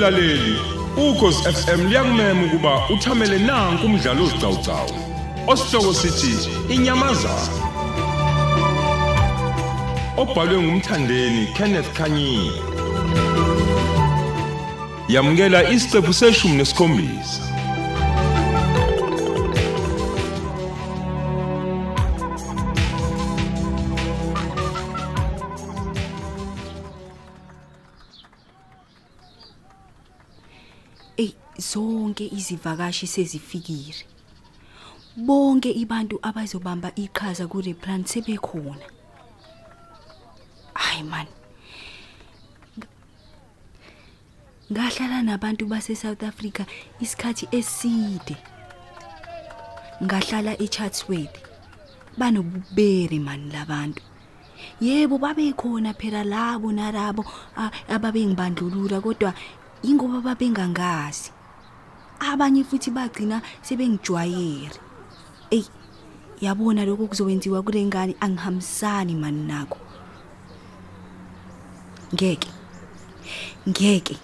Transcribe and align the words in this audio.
Mlaleli, 0.00 0.56
ukhosi 0.96 1.42
FM 1.52 1.88
liyakumema 1.88 2.44
ukuba 2.44 2.88
uthamele 2.88 3.38
nanku 3.38 3.86
umdlalo 3.86 4.24
ozicawucawu. 4.24 4.90
Osihloko 5.46 5.94
sithi 5.94 6.48
inyamazana. 6.74 7.48
Obhalwe 10.16 10.62
ngumthandeni 10.62 11.46
Kenneth 11.46 11.92
Kanyile. 11.92 12.62
Yamukela 15.08 15.70
isiqephu 15.70 16.12
seshumi 16.14 16.56
nesikhombisa. 16.56 17.49
Zonke 32.20 32.36
izivakashi 32.36 33.06
sezifikile. 33.06 34.04
Bonke 35.16 35.70
ibantu 35.72 36.18
abazobamba 36.22 36.92
iqhaza 36.94 37.46
kule 37.48 37.74
plan 37.74 38.04
sebekhona. 38.04 38.84
Hayi 40.74 41.02
man. 41.02 41.26
Ngahlala 44.72 45.22
nabantu 45.22 45.66
base 45.66 45.94
South 45.96 46.22
Africa 46.22 46.64
isikhathi 47.00 47.48
eside. 47.52 48.36
Ngahlala 50.02 50.56
eChatsworth. 50.62 51.36
Banobubere 52.18 53.18
man 53.20 53.50
labantu. 53.50 54.02
Yebo 54.80 55.18
babekhona 55.18 55.94
phela 55.94 56.24
labo 56.24 56.72
nalabo 56.72 57.24
a- 57.56 57.70
ababengibandlulula 57.88 59.00
kodwa 59.00 59.34
ingoba 59.82 60.20
babengangazi. 60.20 61.32
Abanye 62.20 62.64
futhi 62.64 62.90
bagcina 62.90 63.42
sebengijwayele. 63.62 64.78
Ey 65.50 65.64
yabona 66.40 66.84
lokho 66.84 67.06
kuzowenziwa 67.06 67.62
kule 67.62 67.84
ngane 67.84 68.16
angihambisani 68.20 69.14
mani 69.14 69.46
nako. 69.46 69.78
Ngeke. 72.14 72.48
Ngeke. 73.68 74.16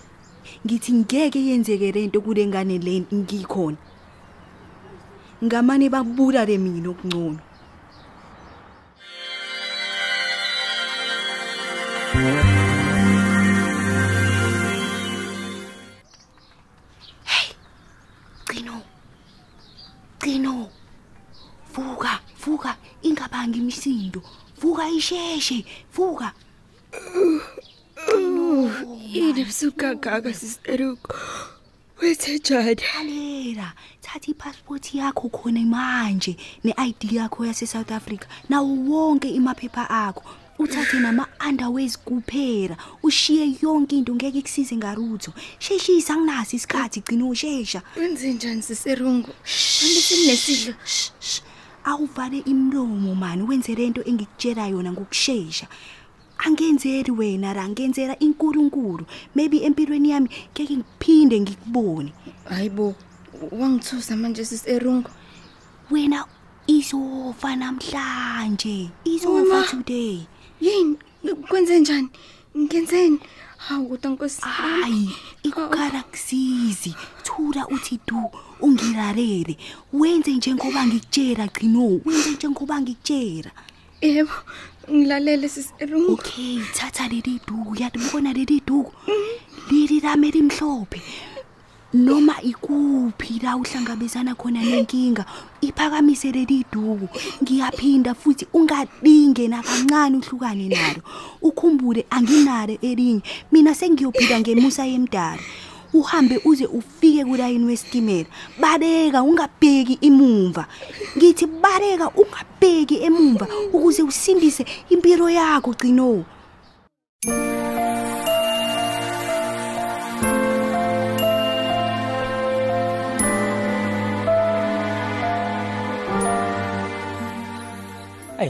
Ngithi 0.66 0.92
ngeke 0.92 1.40
yenzeke 1.46 1.92
lento 1.92 2.20
kule 2.20 2.46
ngane 2.46 2.78
le 2.78 3.04
ngikhona. 3.14 3.76
Ngamane 5.44 5.88
babula 5.88 6.44
le 6.44 6.58
mina 6.58 6.90
okungcono. 6.90 7.38
Qino. 12.16 12.55
Imisindo. 23.76 24.22
Vuka 24.60 24.88
isheshe, 24.88 25.64
vuka. 25.94 26.32
Yini 29.12 29.40
ebusuku 29.40 29.76
kangaka 29.76 30.32
siseruko? 30.34 31.14
Wethe 32.02 32.38
njani? 32.38 32.76
Lalela, 32.94 33.72
thatha 34.00 34.30
ipassport 34.30 34.94
yakho 34.94 35.28
khona 35.28 35.60
manje 35.60 36.36
ne-ID 36.64 37.12
yakho 37.12 37.44
yase 37.46 37.66
South 37.66 37.92
Africa. 37.92 38.26
Nawo 38.48 38.74
wonke 38.88 39.28
imaphepha 39.28 39.88
akho. 39.90 40.22
Uthathe 40.58 41.00
nama 41.00 41.26
underwears 41.48 41.98
kuphela. 41.98 42.76
Ushiye 43.02 43.56
yonke 43.62 43.96
into 43.96 44.14
ngeke 44.14 44.38
ikusize 44.38 44.76
ngarutho. 44.76 45.32
Sheshisa 45.58 46.14
anginaso 46.14 46.56
isikhathi 46.56 47.00
gcina 47.00 47.26
ushesha. 47.26 47.82
Wenze 47.96 48.32
njani 48.32 48.62
siserungu? 48.62 49.28
Manje 49.82 50.00
sinesidlo. 50.00 50.74
Shh, 51.86 51.92
shh. 51.92 51.92
awuvale 51.92 52.38
imlomo 52.46 53.14
mani 53.14 53.42
wenze 53.42 53.74
lento 53.74 54.02
engikutshela 54.04 54.66
yona 54.68 54.92
ngokusheshsha 54.92 55.66
angenzeli 56.38 57.10
wena 57.10 57.54
la 57.54 57.68
ngenzela 57.68 58.18
inkulunkulu 58.18 59.06
maybe 59.34 59.58
empilweni 59.64 60.10
yami 60.10 60.28
ngeke 60.54 60.76
ngiphinde 60.76 61.40
ngikubone 61.40 62.12
Hayibo, 62.44 62.94
wangithusa 63.52 64.16
manje 64.16 64.44
siserungu. 64.44 65.10
wena 65.90 66.24
izofa 66.66 67.56
namhlanje 67.56 68.90
izofa 69.04 69.56
Uma. 69.56 69.66
today 69.66 70.26
Yini? 70.60 70.96
Kwenze 71.48 71.80
njani? 71.80 72.08
Ngenzeni? 72.58 73.20
Hawu 73.68 73.88
kodwa 73.88 74.10
Nkosi. 74.10 74.40
hayi 74.42 75.10
ikukhala 75.42 76.02
kusizi 76.02 76.94
thula 77.22 77.66
uthi 77.68 78.00
du 78.06 78.30
ungilalele 78.60 79.56
wenze 79.92 80.32
njengoba 80.32 80.86
ngikutshela 80.86 81.46
gcino 81.46 82.00
wenze 82.04 82.30
njengoba 82.30 82.80
ngikutshela 82.80 83.50
Yebo, 84.00 84.30
ngilalele 84.92 85.48
siserungu. 85.48 86.12
okay 86.12 86.58
thatha 86.74 87.08
leli 87.08 87.40
duku 87.46 87.76
yalibona 87.82 88.32
leli 88.32 88.62
duku 88.66 88.92
leli 89.70 90.00
lami 90.00 90.28
elimhlophe 90.28 91.02
noma 91.96 92.42
ikuphi 92.42 93.40
la 93.42 93.56
uhlangabezana 93.56 94.34
khona 94.34 94.60
nenkinga 94.60 95.24
iphakamise 95.60 96.32
leli 96.32 96.64
duku 96.72 97.08
ngiyaphinda 97.42 98.14
futhi 98.14 98.46
ungalinge 98.52 99.48
nakancane 99.48 100.16
uhlukane 100.16 100.68
nalo. 100.68 101.00
Ukhumbule 101.42 102.04
anginalo 102.10 102.76
elinye. 102.82 103.22
Mina 103.52 103.74
sengiyophila 103.74 104.40
ngemusa 104.40 104.84
yemdala 104.84 105.40
uhambe 105.94 106.40
uze 106.44 106.66
ufike 106.66 107.24
kulayini 107.24 107.64
wesitimela. 107.64 108.28
Baleka 108.60 109.22
ungabheki 109.22 109.98
imumva. 110.00 110.66
Ngithi 111.16 111.46
baleka 111.46 112.10
ungabheki 112.10 113.02
emumva 113.02 113.48
ukuze 113.72 114.02
usindise 114.02 114.64
impilo 114.90 115.30
yakho 115.30 115.72
gcino. 115.72 116.24
Ayi 117.26 117.55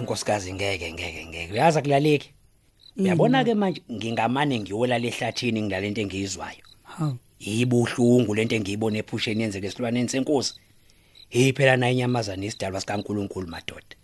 nkosikazi 0.07 0.55
ngeke 0.55 0.93
ngeke 0.93 1.27
ngeke. 1.27 1.53
Uyaza 1.53 1.83
kulaleki 1.83 2.31
Uyabona 2.97 3.45
ke 3.45 3.55
manje 3.55 3.83
ngingamane 3.93 4.61
ngiyolala 4.61 5.07
ehlathini 5.07 5.63
ngilalento 5.63 6.01
engiyizwayo. 6.01 6.65
Hawu. 6.83 7.19
Yibuhlungu 7.41 8.35
lento 8.35 8.57
engiyibona 8.57 8.99
ephusheni 8.99 9.43
yenzeke 9.43 9.67
esilwaneni 9.67 10.09
senkosi 10.09 10.55
Hey 11.29 11.53
phela 11.53 11.77
na 11.77 11.91
inyamazana 11.91 12.47
isidalwa 12.47 12.81
sikaNkuluNkulu 12.81 13.49
madoda. 13.49 13.97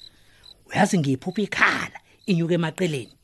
Uyazi 0.69 0.99
ngiyiphupha 0.99 1.43
ikhala 1.43 1.99
inyuke 2.27 2.55
emaqeleni. 2.55 3.15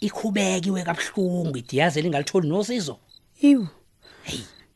Ikhubeka 0.00 0.66
iwe 0.66 0.82
kabhlungu 0.84 1.56
idiyazeli 1.58 2.08
ngalitholi 2.08 2.48
nosizo. 2.48 2.98
Iwu. 3.40 3.66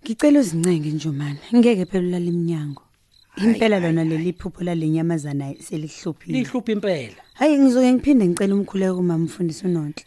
Ngicela 0.03 0.41
uzincenge 0.41 0.91
njomani. 0.91 1.39
Ngeke 1.55 1.85
phela 1.87 2.09
ulala 2.09 2.27
iminyango. 2.27 2.83
Impela 3.37 3.81
lona 3.81 4.05
leli 4.05 4.33
phupho 4.33 4.65
lalenyamazana 4.65 5.55
selihluphile. 5.61 6.39
Lihlupha 6.39 6.73
impela 6.73 7.23
Hayi 7.35 7.59
ngizoke 7.59 7.93
ngiphinde 7.93 8.27
ngicela 8.27 8.55
umkhuleko 8.55 8.97
kumama 8.97 9.25
mfundisi 9.25 9.67
uNonhle. 9.67 10.05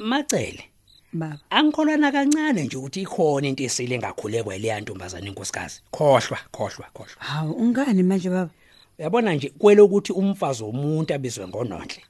Macele 0.00 0.64
Baba. 1.12 1.38
Angikholwana 1.50 2.12
kancane 2.12 2.64
nje 2.64 2.76
ukuthi 2.76 3.02
ikhona 3.02 3.48
into 3.48 3.62
esile 3.64 3.94
engakhulekwa 3.94 4.58
leya 4.58 4.80
ntombazana 4.80 5.28
inkosikazi 5.28 5.80
khohlwa 5.90 6.38
khohlwa 6.52 6.86
khohlwa 6.94 7.18
Hawu 7.18 7.52
ungani 7.52 8.02
manje 8.02 8.30
baba? 8.30 8.50
Uyabona 8.98 9.34
nje 9.34 9.52
kwelokuthi 9.58 10.12
umfazi 10.12 10.62
womuntu 10.62 11.14
abizwe 11.14 11.48
ngononhle. 11.48 12.02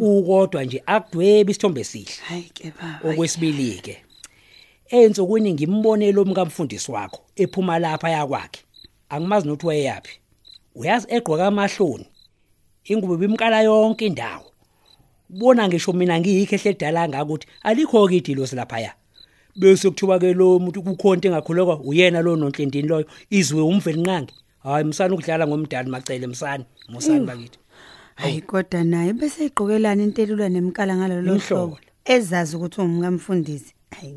Ukodwa 0.00 0.64
nje 0.64 0.82
akudwebi 0.86 1.50
isithombe 1.50 1.80
esihle. 1.80 2.14
Hayi 2.28 2.50
ke 2.54 2.72
baba. 2.80 3.10
Okwesibili 3.10 3.80
ke. 3.82 4.04
Ensukwini 4.88 5.52
ngimbone 5.52 6.12
lo 6.12 6.24
mkamfundisi 6.24 6.92
wakho 6.92 7.20
ephuma 7.36 7.78
lapha 7.78 8.10
yakwakhe. 8.10 8.63
Angimazi 9.08 9.46
nokuthi 9.46 9.66
wayeyapi. 9.66 10.10
Uyazi 10.74 11.06
egqoka 11.10 11.46
amahloni. 11.46 12.06
Ingubo 12.84 13.16
bimkala 13.16 13.62
yonke 13.62 14.06
indawo. 14.06 14.50
Bona 15.28 15.68
ngisho 15.68 15.92
mina 15.92 16.20
ngiyikho 16.20 16.54
ehledala 16.54 17.08
ngakuthi 17.08 17.46
alikho 17.62 18.08
ke 18.08 18.16
idilo 18.16 18.46
silapha 18.46 18.80
ya. 18.80 18.92
Bese 19.56 19.90
kuthiwa 19.90 20.18
ke 20.18 20.34
lo 20.34 20.58
muntu 20.58 20.82
kukhona 20.82 21.14
into 21.16 21.28
engakhulekwa 21.28 21.80
uyena 21.80 22.22
lo 22.22 22.36
nonhlendini 22.36 22.88
loyo 22.88 23.06
izwe 23.30 23.62
umveli 23.62 24.00
nqangi. 24.00 24.34
Hayi 24.62 24.84
msana 24.84 25.14
ukudlala 25.14 25.46
ngomdali 25.46 25.90
macele 25.90 26.26
msana 26.26 26.64
musani 26.88 27.26
bakithi. 27.26 27.58
Hayi 28.14 28.40
kodwa 28.40 28.84
naye 28.84 29.12
bese 29.12 29.44
egqokelana 29.46 30.02
intelula 30.02 30.48
nemkala 30.48 30.96
ngalolo 30.96 31.34
Imhlola. 31.34 31.46
hlobo. 31.46 31.78
Ezazi 32.04 32.56
ukuthi 32.56 32.80
ungumkamfundisi. 32.80 33.74
Hayi 33.90 34.12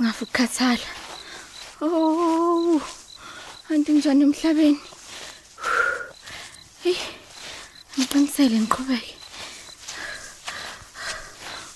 Asingafu 0.00 0.24
ukukhathala. 0.24 0.88
Oh. 1.82 2.80
Anti 3.68 3.92
njani 3.92 4.22
emhlabeni? 4.24 4.80
Hey. 6.82 6.96
Ngiqinisele 7.98 8.56
ngiqhubeke. 8.60 9.14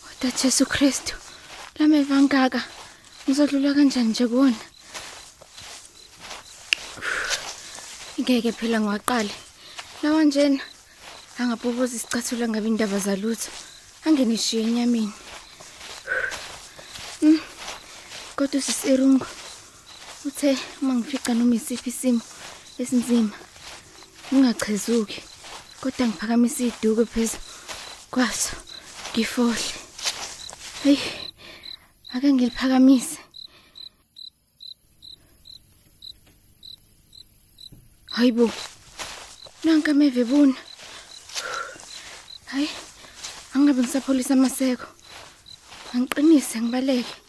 Oda 0.09 0.29
Jesu 0.41 0.65
Kristu. 0.65 1.15
Lameva 1.79 2.17
ngaka. 2.23 2.61
Ngizodlula 3.29 3.75
kanjani 3.77 4.09
nje 4.09 4.27
kuona? 4.27 4.61
Ngeke 8.21 8.53
phela 8.53 8.81
ngiwaqale. 8.81 9.35
Lawa 10.03 10.25
njena 10.25 10.61
angabhuboza 11.39 11.97
isicathula 11.97 12.49
ngabe 12.49 12.69
indaba 12.69 12.99
zalutho. 12.99 13.51
Angenishiye 14.07 14.63
enyameni. 14.65 15.13
Kodwa 18.37 18.59
usisirungu 18.59 19.27
uthe 20.25 20.59
uma 20.83 20.95
ngifica 20.95 21.31
noma 21.35 21.55
isiphi 21.55 21.91
isimo 21.91 22.23
esinzima 22.81 23.35
ngingachezuki 24.33 25.21
kodwa 25.81 26.07
ngiphakamisa 26.07 26.63
iduku 26.65 27.05
phezulu 27.13 27.43
kwaso 28.11 28.57
ngifohle. 29.11 29.75
Hey. 30.83 30.99
Ake 32.15 32.33
ngiliphakamise. 32.33 33.19
Hayibo. 38.17 38.51
Nanka 39.65 39.95
meve 39.95 40.25
buna. 40.25 40.57
Hayi. 42.51 42.69
Angabe 43.55 43.81
ngisapholisa 43.83 44.35
amaseko. 44.35 44.87
Angiqinise 45.95 46.61
ngibaleke. 46.61 47.24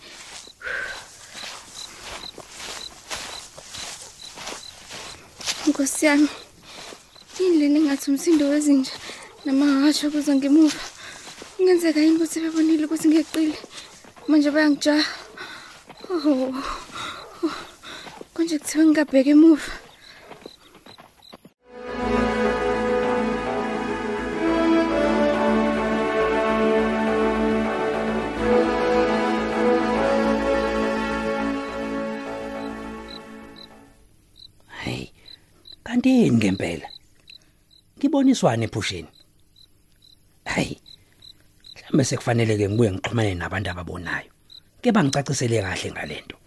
Nkosi 5.75 6.05
yami. 6.07 6.29
Indlela 7.43 7.77
engathi 7.79 8.05
umsindo 8.07 8.43
wezinja 8.51 8.93
namahasho 9.43 10.07
kuze 10.13 10.31
ngemuva. 10.35 10.81
Kungenzeka 11.53 11.99
yini 11.99 12.15
ukuthi 12.15 12.37
bebonile 12.43 12.83
ukuthi 12.85 13.07
ngeqile. 13.11 13.57
Manje 14.27 14.49
bayangijaha. 14.55 15.11
Oh. 16.11 16.55
oh. 17.43 17.55
Konje 18.33 18.55
kuthiwa 18.59 18.83
ngingabheka 18.85 19.31
emuva. 19.35 19.67
Yini 36.05 36.37
ngempela? 36.37 36.85
Ngiboniswane 37.97 38.65
ephusheni. 38.69 39.09
Hayi. 40.45 40.77
Mhlambe 41.75 42.03
sekufanele 42.05 42.57
ke 42.57 42.69
ngibuye 42.69 42.91
ngixhumane 42.91 43.33
nabantu 43.33 43.69
ababonayo. 43.69 44.29
Ke 44.81 44.91
bangicacisele 44.93 45.61
kahle 45.65 45.89
ngalento. 45.91 46.37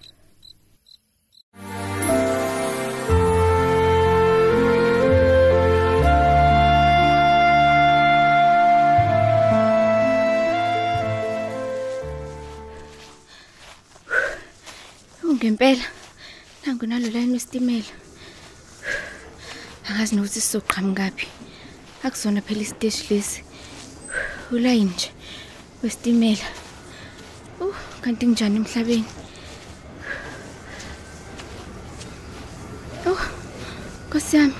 Ungempela. 15.26 15.87
Nangu 16.62 16.87
nalo 16.87 17.08
line 17.11 17.32
wesitimela. 17.34 18.07
Akazi 19.88 20.17
nokuthi 20.17 20.40
sizoqhamukaphi. 20.40 21.26
Akusona 22.05 22.40
phela 22.46 22.62
isiteshi 22.62 23.02
lesi. 23.11 23.43
Ulayini 24.52 24.90
nje 24.90 25.08
wesitimela. 25.82 26.49
Uh, 27.61 27.76
kanti 28.02 28.26
njani 28.26 28.56
emhlabeni? 28.56 29.08
Oh, 33.06 33.23
Nkosi 34.06 34.37
yami. 34.37 34.55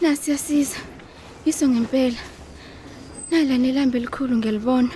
Nasi 0.00 0.30
yasiza. 0.30 0.78
Iso 1.44 1.68
ngempela. 1.68 2.20
Nala 3.30 3.58
nelambe 3.58 3.98
elikhulu 3.98 4.36
ngiyalibona. 4.36 4.94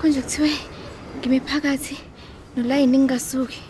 Konje 0.00 0.20
kuthiwe 0.22 0.50
ngime 1.18 1.40
phakathi 1.40 1.96
nolayini 2.56 2.98
ngingasuki. 2.98 3.62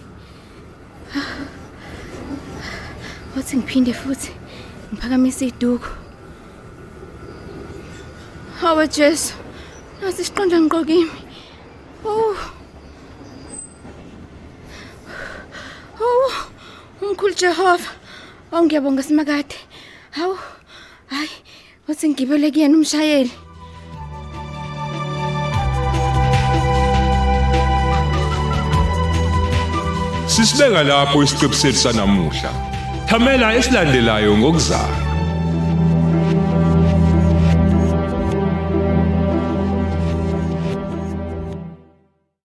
Wathi 3.37 3.56
ngiphinde 3.56 3.93
futhi 3.93 4.31
ngiphakamise 4.93 5.46
iduku. 5.46 5.88
Hawe 8.61 8.88
Jesu. 8.88 9.34
Nasi 10.00 10.25
siqonda 10.25 10.56
ngiqokimi. 10.61 11.11
Oh. 12.05 12.37
Oh. 16.00 16.32
Umkhulu 17.02 17.34
Jehova. 17.34 17.90
Awungiyabonga 18.52 19.02
simakade. 19.02 19.56
Hawu. 20.11 20.37
Hayi. 21.06 21.31
Wathi 21.88 22.08
ngibele 22.08 22.50
kuyena 22.52 22.76
umshayeli. 22.76 23.32
Sisibeka 30.26 30.82
lapho 30.82 31.23
isiqebu 31.23 31.55
sethu 31.55 31.79
sanamuhla. 31.79 32.71
Thamela 33.12 33.53
esilandelayo 33.53 34.32
ngokuzayo. 34.41 35.12